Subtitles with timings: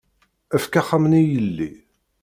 [0.55, 1.69] Efk axxam-nni i yelli.